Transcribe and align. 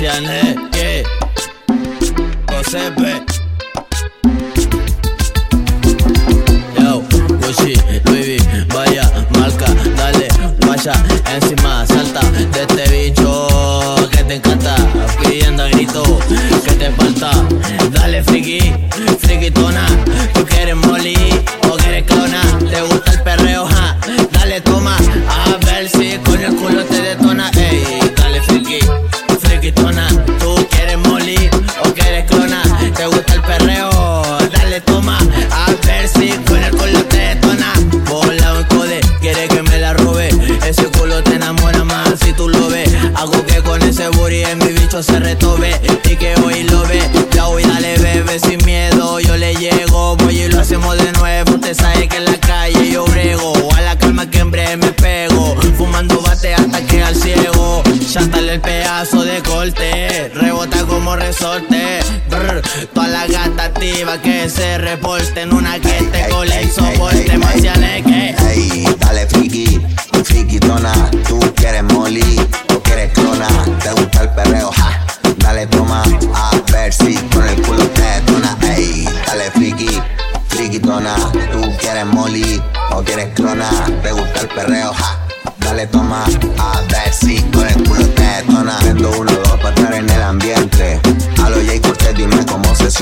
Marciané, 0.00 0.56
yeah. 0.76 1.02
Josepe. 2.48 3.12
Yo, 3.12 3.29
si 36.14 36.30
con 36.48 36.62
el 36.62 36.70
culo 36.70 37.04
te 37.06 37.16
detona, 37.16 37.72
bola 38.08 38.54
un 38.54 38.64
code, 38.64 39.00
quiere 39.20 39.48
que 39.48 39.62
me 39.62 39.78
la 39.78 39.92
robe, 39.94 40.28
ese 40.66 40.84
culo 40.86 41.22
te 41.22 41.34
enamora 41.36 41.84
más 41.84 42.18
si 42.22 42.32
tú 42.32 42.48
lo 42.48 42.68
ves, 42.68 42.90
hago 43.14 43.44
que 43.46 43.62
con 43.62 43.82
ese 43.82 44.08
booty 44.08 44.42
en 44.42 44.58
mi 44.58 44.72
bicho 44.72 45.02
se 45.02 45.18
retobe, 45.20 45.72
y 46.04 46.16
que 46.16 46.34
hoy 46.44 46.62
lo 46.64 46.82
ve, 46.86 47.00
ya 47.32 47.46
voy 47.46 47.62
dale 47.62 47.98
bebé 47.98 48.38
sin 48.38 48.64
miedo, 48.64 49.20
yo 49.20 49.36
le 49.36 49.54
llego, 49.54 50.16
voy 50.16 50.40
y 50.40 50.48
lo 50.48 50.60
hacemos 50.60 50.96
de 50.96 51.12
nuevo, 51.12 51.54
usted 51.54 51.74
sabe 51.74 52.08
que 52.08 52.16
en 52.16 52.24
la 52.24 52.38
calle 52.38 52.90
yo 52.90 53.04
brego, 53.04 53.52
a 53.76 53.80
la 53.82 53.98
calma 53.98 54.28
que 54.28 54.38
en 54.38 54.50
breve 54.50 54.76
me 54.76 54.92
pego, 54.92 55.56
fumando 55.76 56.20
bate 56.22 56.54
hasta 56.54 56.84
que 56.86 57.02
al 57.02 57.14
ciego, 57.14 57.82
chántale 58.12 58.54
el 58.54 58.60
pedazo 58.60 59.22
de 59.22 59.42
corte, 59.42 60.30
rebota 60.34 60.84
como 60.86 61.16
resorte, 61.16 62.00
toda 62.94 63.08
la 63.08 63.26
gata 63.26 63.64
activa 63.64 64.18
que 64.18 64.48
se 64.48 64.78
reporten, 64.78 65.52
una 65.52 65.78
que 65.78 66.02
te 66.12 66.28
cole 66.28 66.62
y 66.62 66.68
soporte, 66.68 67.38
marcianes 67.38 68.04
que. 68.04 68.34
Ey, 68.50 68.96
dale 68.98 69.26
friki, 69.26 69.80
frikitona, 70.24 70.92
tú 71.26 71.38
quieres 71.56 71.82
molly 71.84 72.40
o 72.74 72.80
quieres 72.80 73.12
clona, 73.12 73.48
te 73.82 73.90
gusta 73.92 74.22
el 74.22 74.30
perreo, 74.30 74.70
ja, 74.72 75.06
dale 75.38 75.66
toma, 75.66 76.02
a 76.34 76.50
ver 76.72 76.92
si 76.92 77.14
con 77.34 77.46
el 77.48 77.60
culo 77.62 77.84
te 77.88 78.02
detona, 78.02 78.56
ey, 78.74 79.08
dale 79.26 79.50
friki, 79.50 80.00
frikitona, 80.48 81.16
tú 81.52 81.62
quieres 81.80 82.06
molly 82.06 82.62
o 82.90 83.02
quieres 83.02 83.34
clona, 83.34 83.70
te 84.02 84.12
gusta 84.12 84.40
el 84.40 84.48
perreo, 84.48 84.92
ja, 84.94 85.18
dale 85.58 85.86
toma, 85.86 86.24
a 86.58 86.79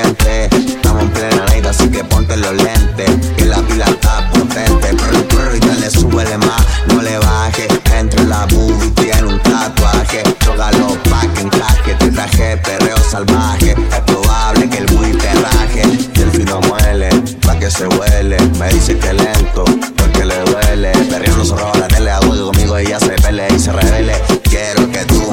estamos 0.00 1.02
en 1.02 1.10
plena 1.10 1.44
night 1.48 1.66
así 1.66 1.86
que 1.88 2.02
ponte 2.04 2.34
los 2.36 2.54
lentes, 2.54 3.10
que 3.36 3.44
la 3.44 3.56
pila 3.58 3.84
está 3.84 4.30
potente, 4.30 4.88
prr, 4.94 5.28
prr, 5.28 5.56
y 5.56 5.60
dale 5.60 5.90
súbele 5.90 6.38
más, 6.38 6.66
no 6.86 7.02
le 7.02 7.18
baje, 7.18 7.68
entre 7.98 8.24
la 8.24 8.46
boobie 8.46 8.90
tiene 8.92 9.24
un 9.24 9.38
tatuaje, 9.40 10.22
chócalo 10.42 10.96
pa' 11.10 11.26
que 11.34 11.42
encaje, 11.42 11.94
te 11.98 12.10
traje 12.10 12.56
perreo 12.58 12.96
salvaje, 12.96 13.72
es 13.72 14.00
probable 14.06 14.70
que 14.70 14.78
el 14.78 14.86
booty 14.86 15.12
te 15.12 15.34
raje, 15.34 15.82
y 16.14 16.20
el 16.22 16.30
fino 16.30 16.60
muele, 16.62 17.10
pa' 17.42 17.58
que 17.58 17.70
se 17.70 17.86
huele, 17.86 18.38
me 18.58 18.68
dice 18.70 18.98
que 18.98 19.12
lento, 19.12 19.64
porque 19.98 20.24
le 20.24 20.38
duele, 20.40 20.92
perreando 21.10 21.44
se 21.44 21.54
roba 21.54 21.78
la 21.78 21.88
tele, 21.88 22.10
hago 22.10 22.46
conmigo 22.46 22.78
ella 22.78 22.98
se 22.98 23.10
pele 23.10 23.46
y 23.54 23.58
se 23.58 23.70
revele, 23.70 24.14
quiero 24.44 24.90
que 24.90 25.04
tú 25.04 25.31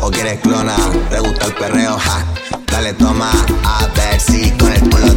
o 0.00 0.10
quieres 0.10 0.40
clona. 0.40 0.76
Le 1.10 1.20
gusta 1.20 1.46
el 1.46 1.54
perreo, 1.54 1.98
ja. 1.98 2.24
Dale, 2.66 2.92
toma, 2.94 3.30
a 3.64 3.86
ver 3.94 4.20
si 4.20 4.50
con 4.52 4.72
el 4.72 4.80
culo 4.80 5.09